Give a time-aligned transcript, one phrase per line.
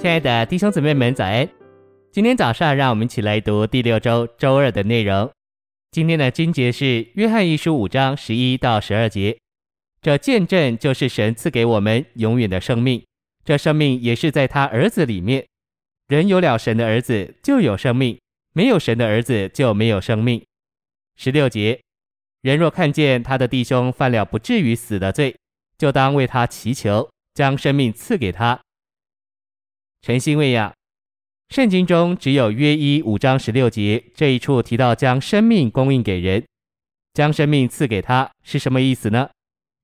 [0.00, 1.46] 亲爱的弟兄姊妹们，早安！
[2.10, 5.30] 今天早上，让我们一起来读第六周周二的内容。
[5.90, 6.84] 今天的经节是
[7.16, 9.36] 《约翰一书》五章十一到十二节。
[10.00, 13.04] 这见证就是神赐给我们永远的生命，
[13.44, 15.44] 这生命也是在他儿子里面。
[16.08, 18.16] 人有了神的儿子，就有生命；
[18.54, 20.42] 没有神的儿子，就没有生命。
[21.18, 21.78] 十六节，
[22.40, 25.36] 人若看见他的弟兄犯了不至于死的罪，
[25.76, 28.58] 就当为他祈求，将生命赐给他。
[30.02, 30.72] 诚心喂养，
[31.50, 36.42] 圣经中只有约一五章十六节这一处提到将生命供应给人，
[37.12, 39.28] 将生命赐给他是什么意思呢？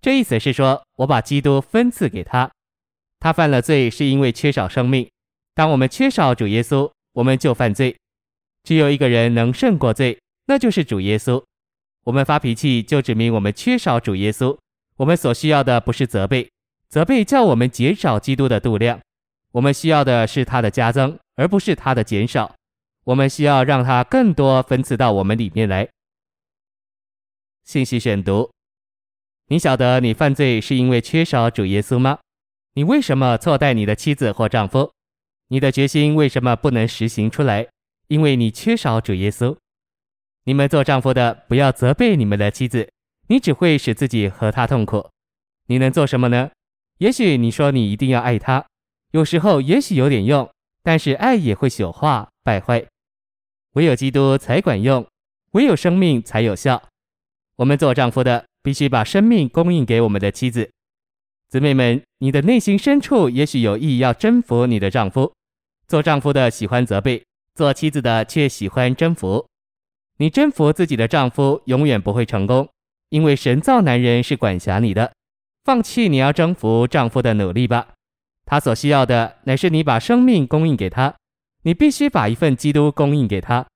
[0.00, 2.48] 这意思是说，我把基督分赐给他，
[3.18, 5.10] 他犯了罪是因为缺少生命。
[5.52, 7.96] 当我们缺少主耶稣，我们就犯罪。
[8.62, 11.42] 只有一个人能胜过罪，那就是主耶稣。
[12.04, 14.56] 我们发脾气就指明我们缺少主耶稣。
[14.96, 16.48] 我们所需要的不是责备，
[16.88, 19.00] 责备叫我们减少基督的度量。
[19.54, 22.52] 我们需要的是他的加增，而不是他的减少。
[23.04, 25.88] 我们需要让他更多分赐到我们里面来。
[27.62, 28.50] 信息选读：
[29.46, 32.18] 你晓得你犯罪是因为缺少主耶稣吗？
[32.72, 34.92] 你为什么错待你的妻子或丈夫？
[35.46, 37.68] 你的决心为什么不能实行出来？
[38.08, 39.56] 因为你缺少主耶稣。
[40.46, 42.90] 你们做丈夫的不要责备你们的妻子，
[43.28, 45.08] 你只会使自己和她痛苦。
[45.66, 46.50] 你能做什么呢？
[46.98, 48.66] 也许你说你一定要爱她。
[49.14, 50.50] 有时候也许有点用，
[50.82, 52.84] 但是爱也会朽化败坏。
[53.74, 55.06] 唯有基督才管用，
[55.52, 56.82] 唯有生命才有效。
[57.54, 60.68] 我们做丈夫的必须把生命供应给我们的妻子。
[61.48, 65.32] 姊妹们，你的内心深处也许有意要征服你的丈夫。
[65.86, 69.46] 做丈夫的喜欢责备，做妻子的却喜欢征服。
[70.16, 72.68] 你征服自己的丈夫永远不会成功，
[73.10, 75.12] 因为神造男人是管辖你的。
[75.64, 77.93] 放弃你要征服丈夫的努力吧。
[78.46, 81.14] 他所需要的乃是你把生命供应给他，
[81.62, 83.66] 你必须把一份基督供应给他。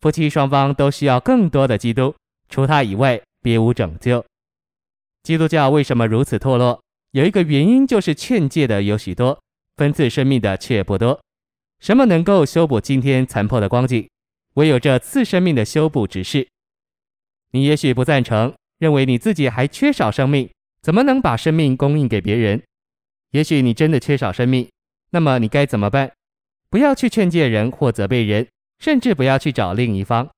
[0.00, 2.14] 夫妻双方都需要更多的基督，
[2.48, 4.24] 除他以外别无拯救。
[5.22, 6.80] 基督教为什么如此堕落？
[7.12, 9.38] 有一个原因就是劝诫的有许多，
[9.76, 11.20] 分赐生命的却不多。
[11.80, 14.08] 什么能够修补今天残破的光景？
[14.54, 16.46] 唯有这赐生命的修补执事。
[17.52, 20.48] 你也许不赞成，认为你自己还缺少生命，
[20.82, 22.62] 怎么能把生命供应给别人？
[23.30, 24.68] 也许你真的缺少生命，
[25.10, 26.12] 那么你该怎么办？
[26.68, 28.46] 不要去劝诫人或责备人，
[28.78, 30.28] 甚至不要去找另一方。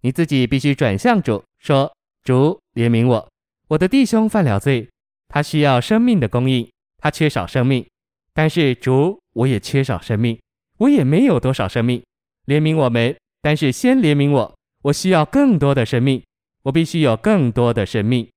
[0.00, 3.30] 你自己必须转向主，说：“主怜悯我，
[3.68, 4.88] 我的弟兄犯了罪，
[5.28, 6.68] 他需要生命的供应，
[6.98, 7.86] 他缺少生命。
[8.34, 10.40] 但是主，我也缺少生命，
[10.78, 12.02] 我也没有多少生命，
[12.46, 13.14] 怜悯我们。
[13.42, 16.22] 但是先怜悯我，我需要更多的生命，
[16.62, 18.28] 我必须有更多的生命。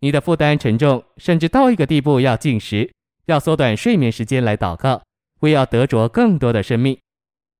[0.00, 2.90] 你的负担沉重，甚至到一个地步要进食。”
[3.28, 5.02] 要缩短睡眠时间来祷告，
[5.40, 6.96] 为要得着更多的生命。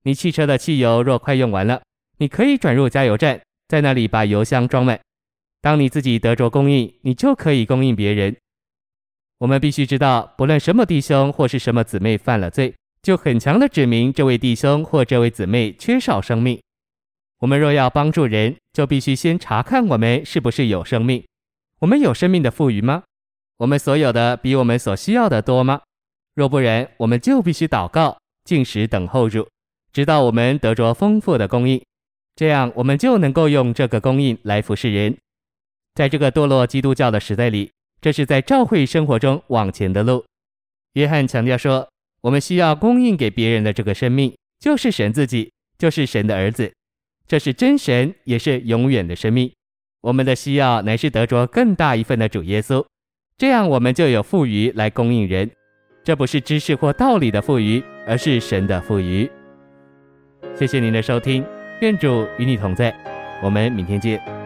[0.04, 1.82] 你汽车的汽油若快用完了，
[2.16, 4.98] 你可以转入加油站，在那里把油箱装满。
[5.60, 8.34] 当你自己得着供应，你就可以供应别人。
[9.40, 16.58] 我们必须知道，不论什么弟兄或是什么姊妹犯了罪，就很强的指明这位弟兄或这位姊妹缺少生命。
[17.40, 21.22] 我们若要帮助人，就必须先查看我们是不是有生命。
[21.80, 23.02] 我们有生命的富余吗？
[23.58, 25.80] 我们所有的比我们所需要的多吗？
[26.34, 29.48] 若不然，我们就必须祷告、进食等候主，
[29.92, 31.82] 直到我们得着丰富的供应。
[32.36, 35.16] 这样，我们就能够用这个供应来服侍人。
[35.96, 40.24] 在这个堕落基督教的时代里，这是在教会生活中往前的路。
[40.92, 41.88] 约翰强调说，
[42.20, 46.72] 我们需要供应给别人的这个生命，就是神自己，就是神的儿子。
[47.26, 49.52] 这是真神，也是永远的生命。
[50.02, 52.86] 我们的需要乃是得着更大一份的主耶稣。
[53.38, 55.48] 这样，我们就有富余来供应人。
[56.02, 59.30] 这不是知识或道理的富余，而是神的富余。
[60.56, 61.44] 谢谢您的收听，
[61.80, 62.92] 愿主与你同在，
[63.40, 64.37] 我们明天见。